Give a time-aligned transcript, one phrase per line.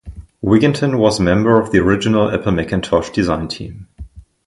[0.43, 3.87] Wigginton was a member of the original Apple Macintosh design team.